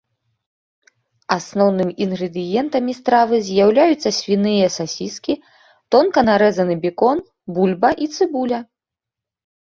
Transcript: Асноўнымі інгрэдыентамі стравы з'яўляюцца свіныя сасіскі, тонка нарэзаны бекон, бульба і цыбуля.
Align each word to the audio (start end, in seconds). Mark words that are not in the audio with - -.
Асноўнымі 1.35 1.93
інгрэдыентамі 2.05 2.95
стравы 2.99 3.35
з'яўляюцца 3.49 4.09
свіныя 4.19 4.67
сасіскі, 4.77 5.33
тонка 5.97 6.19
нарэзаны 6.31 6.75
бекон, 6.87 7.17
бульба 7.59 7.91
і 8.07 8.09
цыбуля. 8.17 8.59